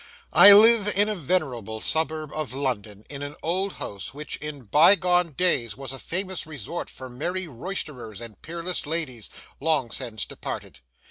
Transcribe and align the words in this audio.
I 0.33 0.51
live 0.51 0.87
in 0.97 1.09
a 1.09 1.15
venerable 1.15 1.79
suburb 1.79 2.31
of 2.33 2.53
London, 2.53 3.05
in 3.07 3.21
an 3.21 3.35
old 3.43 3.73
house 3.73 4.15
which 4.15 4.35
in 4.37 4.63
bygone 4.63 5.29
days 5.33 5.77
was 5.77 5.91
a 5.91 5.99
famous 5.99 6.47
resort 6.47 6.89
for 6.89 7.07
merry 7.07 7.47
roysterers 7.47 8.19
and 8.19 8.41
peerless 8.41 8.87
ladies, 8.87 9.29
long 9.59 9.91
since 9.91 10.25
departed. 10.25 10.79